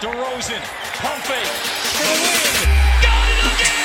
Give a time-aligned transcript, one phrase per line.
[0.00, 0.62] DeRozan,
[1.02, 1.50] pump fake
[1.96, 2.70] for the win.
[3.02, 3.82] Got it again!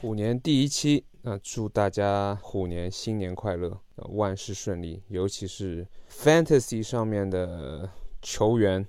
[0.00, 5.02] 虎年第一期，那祝大家虎年新年快乐，万事顺利。
[5.08, 7.86] 尤其是 Fantasy 上面的
[8.22, 8.88] 球员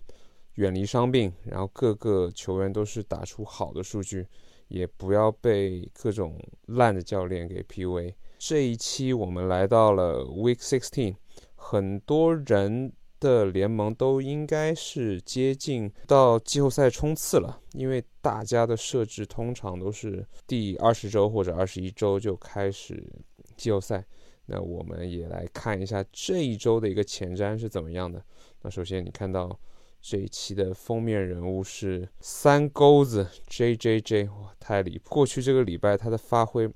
[0.54, 4.26] 远离伤病，然后各个球员都是打出好的数据，
[4.70, 8.14] 也不要被各种烂的教练给 PUA。
[8.44, 11.16] 这一期我们来到了 Week Sixteen，
[11.54, 23.08] 很多人的联盟都应该是接近到季后赛冲刺了，因为大家的设置通常都是第二十周或者二十一周就开始
[23.56, 24.04] 季后赛。
[24.48, 28.26] 那我们也来看一下这一周的一个前瞻是怎么样的。
[28.64, 29.56] 那首先你看到
[30.02, 35.12] 这一期的封面人物是三钩子 J J J，哇，太离谱！
[35.12, 36.68] 过去这个礼拜他的发挥。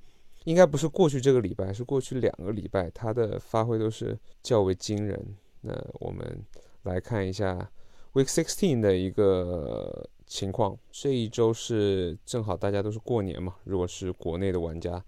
[0.45, 5.35] 应该不是过去这个礼拜，是过去两个礼拜，他的发挥都是较为惊人。
[5.61, 6.43] 那我们
[6.83, 7.69] 来看一下
[8.13, 10.77] Week Sixteen 的一个情况。
[10.91, 15.03] 这一周是正好大家都是过年嘛，如果是国内的玩家，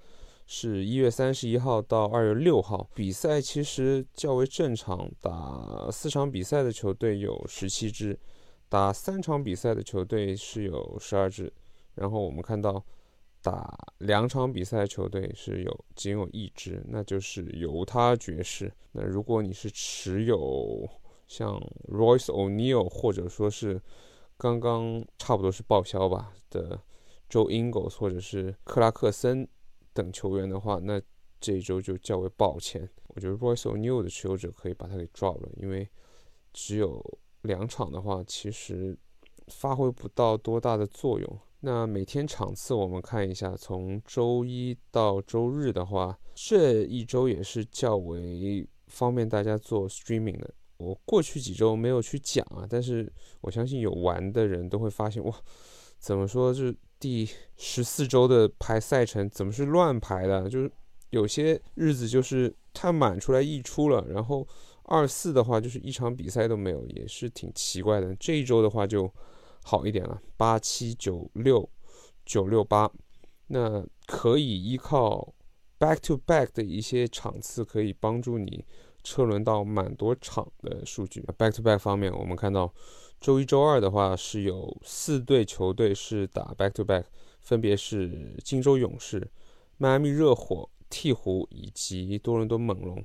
[0.47, 5.07] 是一月三十一号到二月六号，比赛其实较为正常。
[5.21, 8.19] 打四场比赛的球队有十七支，
[8.69, 11.53] 打三场比赛的球队是有十二支。
[11.93, 12.83] 然后我们看到。
[13.41, 18.71] 打两场比赛，球队是有仅有一支，那就是犹他爵士。
[18.91, 20.89] 那如果你是持有
[21.27, 21.57] 像
[21.87, 23.81] Royce O'Neal 或者说是
[24.37, 26.79] 刚刚差不多是报销吧的
[27.29, 29.47] Joe Ingles 或者是克拉克森
[29.93, 31.01] 等球员的话，那
[31.39, 32.89] 这一周就较为抱歉。
[33.09, 35.87] 我觉得 Royce O'Neal 的持有者可以把他给 drop 了，因为
[36.53, 37.03] 只有
[37.41, 38.97] 两场的话，其实
[39.47, 41.39] 发挥不到多大的作用。
[41.61, 50.53] 那每天场次我们看一下，从周一到周日的话，这一周也是较为方便大家做 streaming 的。
[50.77, 55.33] 我过去几周没有去讲啊，但是我相信有玩的人都会发现，哇，
[55.97, 60.47] 怎么说是第十四周的排赛程怎么是乱排的？
[60.47, 60.71] 就是
[61.09, 64.47] 有些日子就是太满出来溢出了，然后
[64.83, 68.13] 二四的话就是一场比赛都没有，也是挺奇怪的。
[68.15, 69.11] 这一周的话就。
[69.67, 71.69] 好一点了，八七九六
[72.25, 72.89] 九六八，
[73.47, 75.33] 那可以依靠
[75.77, 78.63] back to back 的一些场次，可以帮助你
[79.03, 81.21] 车轮到蛮多场的数据。
[81.37, 82.73] back to back 方面，我们看到
[83.19, 87.03] 周一周二的话是有四队球队是打 back to back，
[87.41, 89.29] 分别是金州勇士、
[89.77, 93.03] 迈阿密热火、鹈鹕以及多伦多猛龙。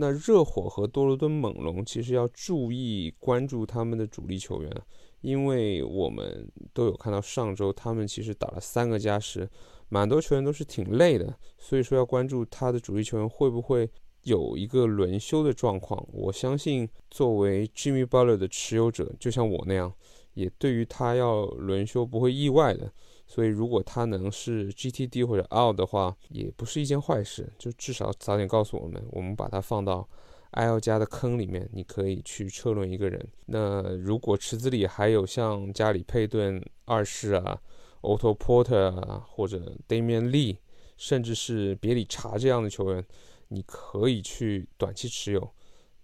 [0.00, 4.72] 那热火和多伦多猛龙其实要注意关注他们的主力球员。
[5.20, 9.50] 因为我们都有看到上周他们其实打了三个加时，
[9.88, 13.90] 蛮多球员都是挺累的，所以说要关注他的主力球员会不会
[14.22, 16.06] 有一个轮休的状况。
[16.12, 19.92] 我相信作为 Jimmy Butler 的持有者，就像我那样，
[20.34, 22.92] 也对于他要轮休不会意外的。
[23.28, 30.08] 所以如果他能是 GTD 或者 L 的话，也不是一件坏事，就至少早点告诉我们，我们把它放到。
[30.52, 33.28] L 加的坑里面，你可以去车轮一个人。
[33.44, 37.60] 那如果池子里还有像加里佩顿二世啊、
[38.00, 40.56] Otto Porter 啊，或者 Damian Lee，
[40.96, 43.04] 甚至是别里查这样的球员，
[43.48, 45.52] 你可以去短期持有，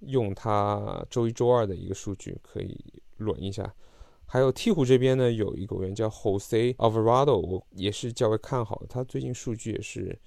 [0.00, 2.78] 用他周一周二的一个数据可以
[3.16, 3.74] 轮一下。
[4.26, 10.18] 还有鹈鹕这边呢，有一个人叫 Jose Alvarado，我也是较为看好的，他最近数据也是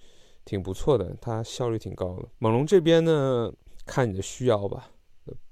[0.45, 2.29] 挺不错的，他效率挺高的。
[2.39, 3.51] 猛龙这边呢？
[3.85, 4.91] 看你的需要吧，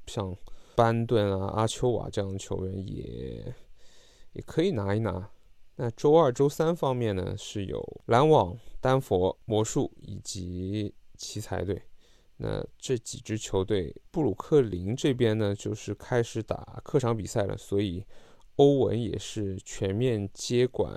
[0.07, 0.35] 像
[0.75, 3.55] 班顿啊、阿丘瓦这样的球员也
[4.33, 5.29] 也可以拿一拿。
[5.77, 11.81] 那周二、周三方面呢，是有篮网、丹佛、魔术以及奇才队。
[12.35, 18.05] 那这几支球队，布鲁克林这边呢，就是开始打客场比赛了，所以
[18.55, 20.93] 欧文也是全面接管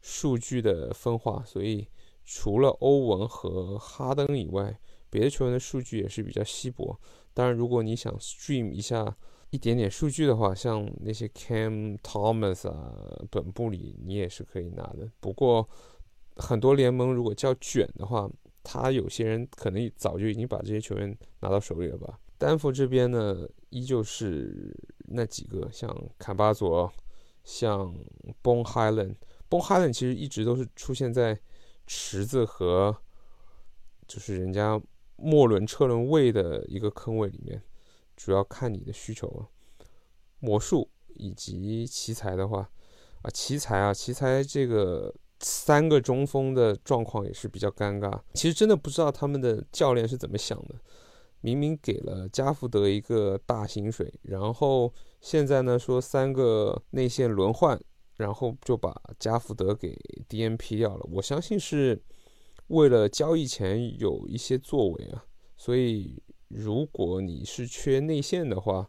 [0.00, 1.42] 数据的分化。
[1.44, 1.86] 所以
[2.24, 6.98] 除了欧文和哈登以外，别的球员的数据也是比较稀薄，
[7.34, 9.16] 当然，如果你想 stream 一下
[9.50, 12.94] 一点点数据的话，像那些 Cam Thomas 啊，
[13.30, 15.10] 本布里你也是可以拿的。
[15.18, 15.68] 不过，
[16.36, 18.30] 很多联盟如果叫卷的话，
[18.62, 22.20] 他有些人可能早就已经把这些球员拿到手里了吧。
[22.40, 24.74] 丹佛这边呢，依旧是
[25.08, 26.90] 那几个，像坎巴佐，
[27.44, 27.94] 像
[28.42, 31.38] Bon Highland，Bon Highland 其实一直都是出现在
[31.86, 32.96] 池子和
[34.08, 34.80] 就是人家。
[35.22, 37.62] 末轮车轮位的一个坑位里面，
[38.16, 39.46] 主要看你的需求了。
[40.38, 42.70] 魔术以及奇才的话，
[43.20, 48.18] 啊，奇才啊，奇才这个三个中锋的状况也是比较尴尬。
[48.32, 50.74] 其实真的不知道他们的教练是怎么想的，
[51.40, 57.80] 明明给了加福德一个大薪水，然后现在呢说三个内线轮换，
[58.16, 59.96] 然后就把加福德给
[60.28, 61.06] DNP 掉了。
[61.12, 62.02] 我相信是
[62.68, 65.24] 为了交易前有一些作为啊。
[65.56, 68.88] 所以如果你是缺内线的话，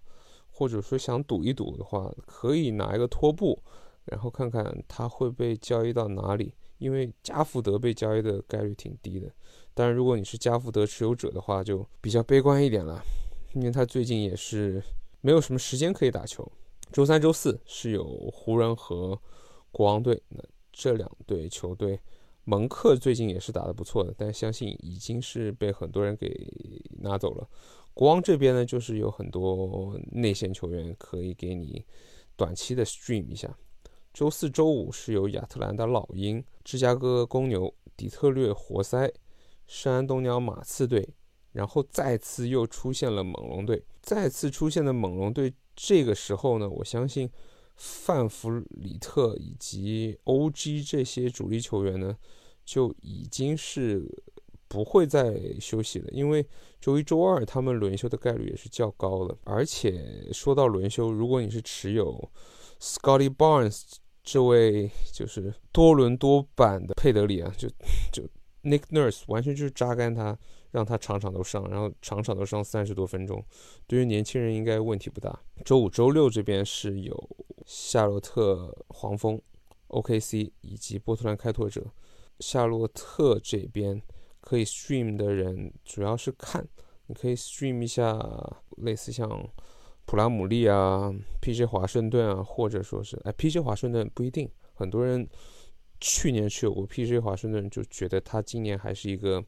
[0.50, 3.62] 或者说想赌一赌的话，可以拿一个拖布。
[4.06, 9.32] 然后看看他会被交易到哪里，因为加福德被交易的概率挺低的。
[9.74, 13.02] 当然，如果你是加福德持有者的话，就比较悲观一点了，
[13.54, 14.84] 因为他最近也是
[15.22, 16.50] 没有什么时间可以打球。
[16.92, 18.04] 周三、周四是有
[18.34, 19.18] 湖人和
[19.72, 21.98] 国王队，那这两队球队，
[22.44, 26.30] 蒙克最近也是打得不错的，但相信已经是被很多人给
[27.00, 27.48] 拿走了。
[27.94, 31.86] 国王这边呢，就是有很多内线球员可以给你
[32.36, 33.58] 短期的 stream 一下。
[34.14, 39.10] 周四周五是有亚特兰大老鹰、芝加哥公牛、底特律活塞、
[39.74, 41.08] 山东鸟马刺队，
[41.54, 43.82] 然后再次又出现了猛龙队。
[44.02, 47.32] 再次出现的猛龙队，这个时候呢，我相信
[47.78, 52.18] 范弗里特以及 OG 这些主力球员呢，
[52.66, 54.06] 就已经是
[54.68, 56.46] 不会再休息了，因为
[56.82, 59.38] 周一周二他们轮休的概率也是较高的。
[59.46, 62.30] 而且说到轮休，如果你是持有
[62.82, 63.84] Scotty Barnes。
[64.24, 67.68] 这位就是多伦多版的佩德里啊，就
[68.14, 68.24] 就
[68.64, 70.38] Nick Nurse 完全就是榨干他，
[70.72, 73.44] 让他场场都上，然后场场都上三十多分钟。
[73.88, 75.40] 对于年轻人应该问题不大。
[75.66, 77.30] 周五、周六这边是有
[77.66, 79.42] 夏洛特黄蜂、
[79.88, 81.86] OKC 以及波特兰开拓者。
[82.40, 84.02] 夏洛特这边
[84.40, 86.68] 可以 stream 的人主要是看，
[87.08, 88.20] 你可以 stream 一下
[88.78, 89.50] 类似像。
[90.04, 91.64] 普拉姆利啊，P.J.
[91.64, 93.62] 华盛顿啊，或者说是哎，P.J.
[93.62, 94.50] 华盛顿不一定。
[94.74, 95.26] 很多人
[96.02, 97.20] 去年持有过 P.J.
[97.20, 99.42] 华盛顿，就觉得他今年还是一个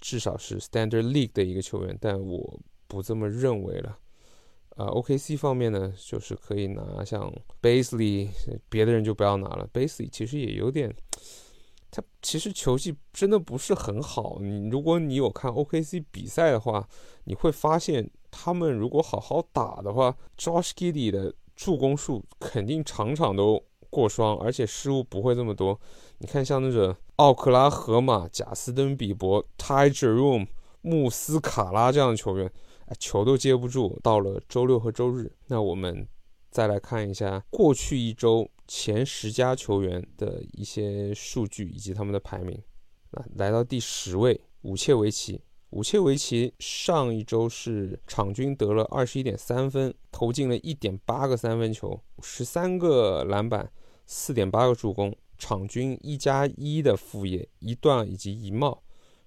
[0.00, 3.98] 至少是 Standard League 的一个球员，但我不这么认为了。
[4.76, 7.32] 啊，O.K.C 方面呢，就是可以拿像
[7.62, 8.28] Basley，
[8.68, 9.66] 别的人就不要拿了。
[9.72, 10.94] Basley 其实也有点，
[11.90, 14.38] 他其实球技真的不是很好。
[14.40, 16.86] 你如果你有看 O.K.C 比赛的话，
[17.24, 18.10] 你会发现。
[18.32, 23.60] 他们如果好好打的话，Josh Giddy 的助攻数肯定场场都
[23.90, 25.78] 过双，而且失误不会这么多。
[26.18, 30.46] 你看，像那个奥克拉荷马贾斯登比伯、Ty Jerome、
[30.80, 32.50] 穆斯卡拉这样的球员，
[32.98, 33.98] 球都接不住。
[34.02, 36.06] 到了周六和周日，那我们
[36.50, 42.58] 再来看一下过去一周前十佳球员的一些数据以及他们的排名。
[43.10, 45.40] 啊，来到第十位，武切维奇。
[45.70, 53.70] 武切维奇上一周是场均得了二十一点三分，投进了一点八个三分球，十三个篮板，
[54.12, 58.82] 四点八个助攻，场均一加一的副业，一段以及一帽。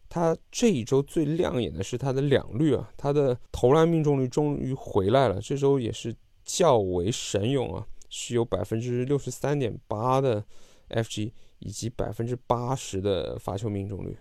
[0.09, 6.13] 他这一周最亮眼的是他的两率啊，他的投篮命中率终于回来了，这周也是
[6.43, 10.43] 较为神勇啊，是有百分之六十三点八的
[10.89, 14.17] FG 以及百分之八十的罚球命中率。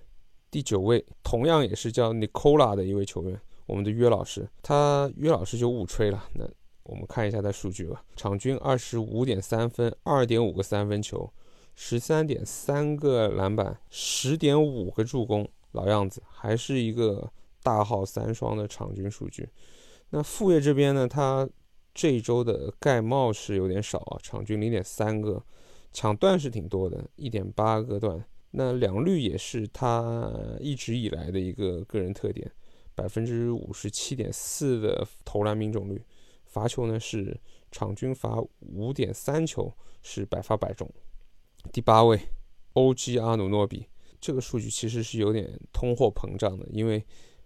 [0.49, 6.25] 第九位，同样也是叫 Nicola 的一位球员，我们的约老师，他约老师就误吹了。
[6.35, 6.49] 那
[6.85, 11.33] 我们看一下他数据吧，场均二十五点三分，二点五个三分球，
[11.75, 17.33] 十三点三个篮板，十点五个助攻，老样子，还是一个
[17.63, 19.49] 大号三双的场均数据。
[20.11, 21.49] 那副业这边呢，他
[21.95, 25.43] 这一周的盖帽是有点少啊，场均零点三个，
[25.93, 28.25] 抢断是挺多的，一点八个断。
[28.51, 32.51] 那两率也是他一直以来的一个个人特点，
[32.95, 36.03] 百分之五十七点四的投篮命中率，
[36.53, 37.41] 罚球呢是
[37.73, 40.89] 场均罚五点三球，是百发百中。
[41.73, 42.21] 第八位
[42.75, 43.19] ，O.G.
[43.19, 43.89] 阿努诺比，
[44.21, 47.05] 这个数据其实是有点通货膨胀的，因为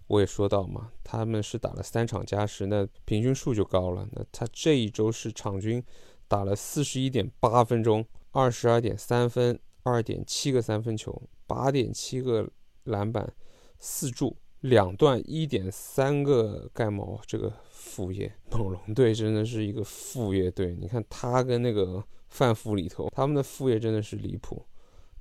[0.09, 4.07] 我也说到嘛，他们是打了三场加时，那平均数就高了。
[4.13, 5.83] 那他这一周是场均
[6.29, 9.59] 打了四十一点八分钟，二十二点三分。
[9.89, 12.51] 二点七个三分球，八点七个
[12.83, 13.33] 篮板，
[13.79, 14.37] 四助，
[14.69, 20.77] 两段一点三个盖帽，这个副业，猛龙队真的是一个副业队。
[20.81, 24.65] 你看他跟那个范弗里头，他们的副业真的是离谱。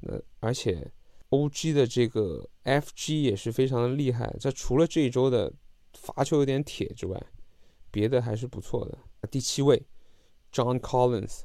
[0.01, 0.91] 那而且
[1.29, 1.73] O.G.
[1.73, 3.23] 的这个 F.G.
[3.23, 4.35] 也是非常的厉害。
[4.39, 5.51] 这除了这一周的
[5.93, 7.21] 罚球有点铁之外，
[7.91, 8.97] 别的还是不错的。
[9.29, 9.81] 第七位
[10.51, 11.41] ，John Collins。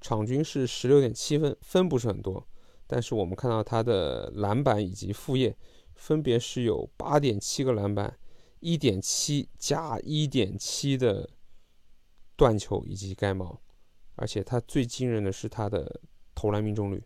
[0.00, 2.46] 场均是十六点七分，分不是很多，
[2.86, 5.56] 但是我们看到他的篮板以及副业，
[5.94, 8.18] 分别是有八点七个篮板，
[8.60, 11.28] 一点七加一点七的
[12.36, 13.60] 断球以及盖帽，
[14.16, 16.00] 而且他最惊人的是他的
[16.34, 17.02] 投篮命中率，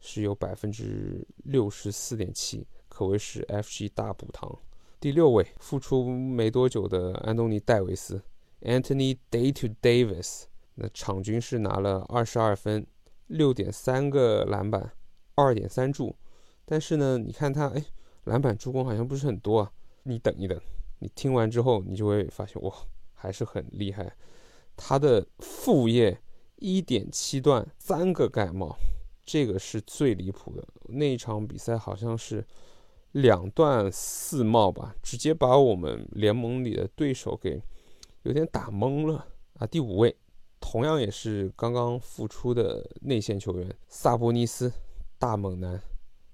[0.00, 4.58] 是有百分之六十四点七，可谓是 FG 大补汤。
[5.00, 8.22] 第六位复出没多久的安东尼戴维斯
[8.60, 10.44] （Anthony Day to Davis），
[10.76, 12.86] 那场均是拿了二十二分、
[13.26, 14.92] 六点三个篮板、
[15.34, 16.14] 二点三助。
[16.64, 17.84] 但是呢，你看他，哎，
[18.24, 19.72] 篮板助攻好像不是很多啊。
[20.04, 20.60] 你等一等，
[20.98, 22.72] 你听完之后，你就会发现，哇，
[23.14, 24.14] 还是很厉害。
[24.76, 26.18] 他的副业
[26.56, 28.76] 一点七段三个盖帽，
[29.24, 30.66] 这个是最离谱的。
[30.88, 32.44] 那一场比赛好像是。
[33.12, 37.62] 两段四帽吧，直接把我们联盟里的对手给
[38.22, 39.26] 有点打懵了
[39.58, 39.66] 啊！
[39.66, 40.16] 第五位，
[40.58, 44.72] 同样也是刚刚复出的内线球员萨博尼斯，
[45.18, 45.78] 大猛男，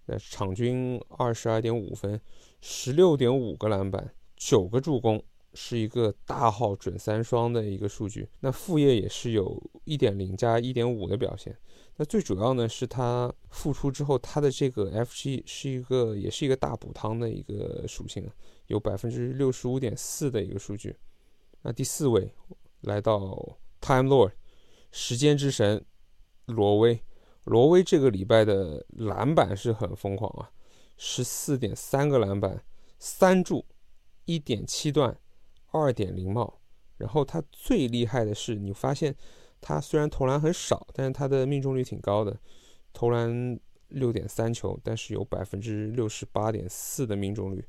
[0.09, 2.21] 那场均二十二点五分，
[2.61, 5.23] 十六点五个篮板，九个助攻。
[5.55, 11.57] 是一个大号准三双的一个数据，那副业也是有一点零加一点五的表现。
[11.97, 18.31] 那最主要呢是他复出之后，他的这个 FG 是一个也是一个大补汤的一个属性，
[18.67, 20.95] 有百分之六十五点四的一个数据。
[21.63, 22.31] 那第四位
[22.83, 24.33] 来到 Time Lord，
[24.93, 25.83] 时间之神
[26.45, 27.03] 罗威，
[27.49, 30.51] 罗威这个礼拜的篮板是很疯狂啊，
[30.97, 32.63] 十四点三个篮板，
[32.99, 33.65] 三助，
[34.25, 35.19] 一点七段。
[35.71, 36.61] 二点零帽，
[36.97, 39.15] 然后他最厉害的是，你发现
[39.61, 42.35] 他虽然投篮很少，但是他的命中率挺高的，
[42.95, 47.63] 投篮六点三球，但是有百分之六十八点四的命中率。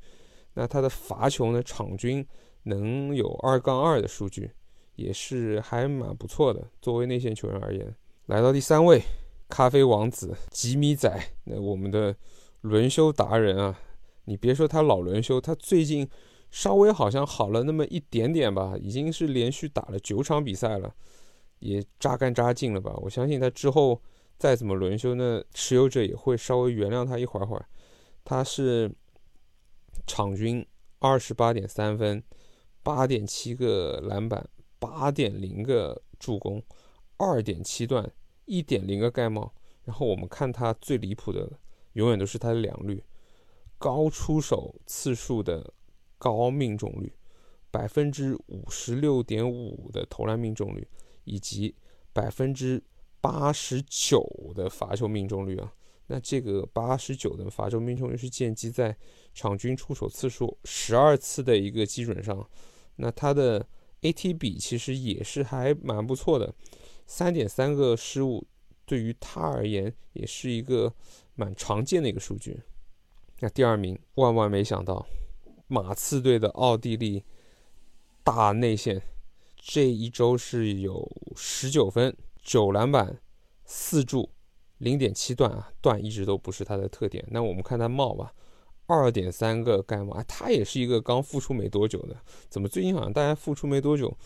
[0.54, 2.26] 那他的罚球呢，场均
[2.62, 4.50] 能有二杠二的数据，
[4.96, 6.66] 也是还蛮不错的。
[6.80, 7.94] 作为内线球员而言，
[8.26, 9.02] 来到第三位，
[9.50, 11.12] 咖啡王子吉米仔，
[11.44, 12.16] 那我们的
[12.62, 13.78] 轮休达人啊，
[14.24, 16.08] 你别说他老轮休，他最近。
[16.52, 20.92] 稍微好像好了那么一点点吧，已经是连续打了九场比赛了，
[21.60, 22.92] 也扎干扎净了吧。
[22.96, 24.02] 我相信他之后
[24.36, 27.64] 再怎么轮休，那持有者也会稍微原谅他一会儿会儿。
[28.24, 28.90] 他是
[30.08, 30.66] 场均
[30.98, 32.20] 二十八点三分，
[32.82, 34.44] 八点七个篮板，
[34.80, 36.60] 八点零个助攻，
[37.16, 38.10] 二点七段，
[38.50, 39.54] 一点零个盖帽。
[39.84, 41.50] 然后我们看他最离谱的，
[41.94, 43.02] 永远都是他的两率，
[43.78, 45.72] 高出手次数的。
[46.22, 47.10] 高命中率，
[47.70, 50.86] 百分之五十六点五的投篮命中率，
[51.24, 51.74] 以及
[52.12, 52.84] 百分之
[53.22, 54.22] 八十九
[54.54, 55.72] 的罚球命中率啊。
[56.08, 58.94] 那这个八十九的罚球命中率是建基在
[59.32, 62.46] 场均出手次数十二次的一个基准上。
[62.96, 63.66] 那他的
[64.02, 66.54] AT 比其实也是还蛮不错的，
[67.10, 68.46] 三点三个失误
[68.86, 70.94] 对于他而言也是一个
[71.34, 72.62] 蛮常见的一个数据。
[73.40, 75.04] 那第二名，万万没想到。
[75.66, 77.24] 马刺队的奥地利
[78.22, 79.02] 大内线，
[79.56, 83.20] 这一周是有十九分、九篮板、
[83.64, 84.30] 四助、
[84.78, 87.26] 零点七段啊，段一直都不是他的特点。
[87.30, 88.32] 那我们看他帽吧，
[88.86, 92.16] 二点三个盖帽，他也是一个刚复出没多久的，
[92.48, 94.16] 怎么最近好像大家复出没多久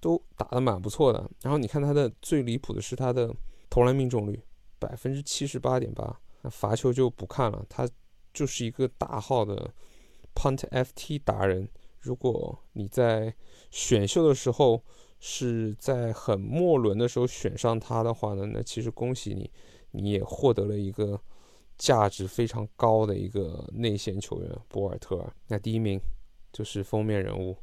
[0.00, 1.30] 都打得蛮不错的？
[1.42, 3.34] 然后你看他的最离谱的是他的
[3.70, 4.40] 投篮命中率
[4.78, 7.88] 百分之七十八点八，那罚球就不看了，他
[8.32, 9.72] 就是一个大号的。
[10.34, 13.34] Punt FT 达人，如果你在
[13.72, 14.80] 选秀的时候
[15.18, 19.50] 是在很末轮的时候选上他的话呢，那其实恭喜你，
[19.90, 21.20] 你也获得了一个
[21.76, 25.32] 价值非常高的一个内线球员博尔特尔。
[25.48, 26.00] 那第一名
[26.52, 27.56] 就是封面人物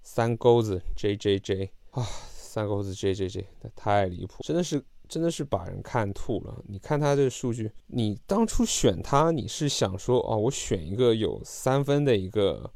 [0.00, 4.84] 三钩子 JJJ 啊，三钩子 JJJ，那太离谱，真的是。
[5.10, 6.62] 真的是把人看吐了。
[6.68, 12.72] 你看他这个数据，你当初选他，你是想说，哦，我选一个有三分的一个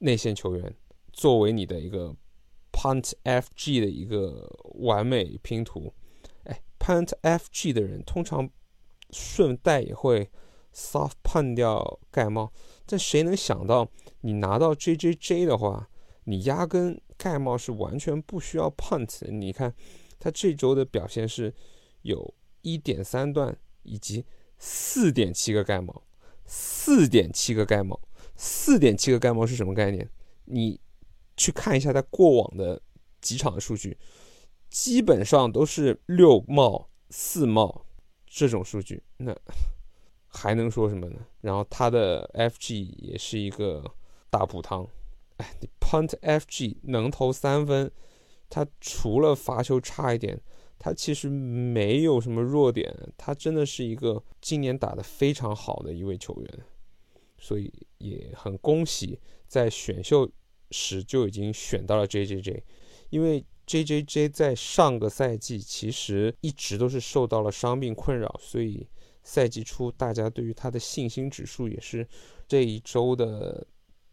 [0.00, 0.76] 内线球员，
[1.14, 2.14] 作为你的一个
[2.70, 4.46] punt FG 的一个
[4.80, 5.94] 完美拼图。
[6.44, 8.50] 哎，punt FG 的人通常
[9.12, 10.30] 顺带也会
[10.74, 12.52] soft punt 掉盖帽，
[12.84, 13.88] 但谁能想到
[14.20, 15.88] 你拿到 JJJ 的话，
[16.24, 19.30] 你压根盖帽是完全不需要 punt。
[19.30, 19.74] 你看。
[20.18, 21.52] 他这周的表现是
[22.00, 24.24] 有一点三段以及
[24.56, 26.02] 四点七个盖帽，
[26.46, 28.00] 四点七个盖帽，
[28.34, 30.08] 四点七个盖帽是什么概念？
[30.46, 30.80] 你
[31.36, 32.80] 去看一下他过往的
[33.20, 33.98] 几场的数据，
[34.70, 37.84] 基本上都是六帽、四帽
[38.26, 39.36] 这种数据，那
[40.28, 41.20] 还能说什么呢？
[41.42, 43.84] 然后他的 FG 也是一个
[44.30, 44.88] 大补汤，
[45.38, 47.90] 哎，你 Punt FG 能投三分。
[48.48, 50.40] 他除了罚球差一点，
[50.78, 52.94] 他其实没有什么弱点。
[53.16, 56.58] 他真的是一个今年打得非常好的一位球员，
[57.38, 60.30] 所以也很恭喜在选秀
[60.70, 62.62] 时就已经选到了 JJJ。
[63.10, 68.86] 因为 JJJ 在上个赛季其实一直都是受到了伤病困扰，所以
[69.24, 72.06] 赛季初大家对于他的信心指数也是
[72.46, 73.66] 这一周的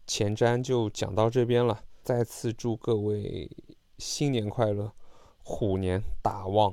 [0.06, 3.50] 前瞻就讲到这边了再次祝各位
[3.98, 4.92] 新年快乐
[5.42, 6.72] 虎年大旺。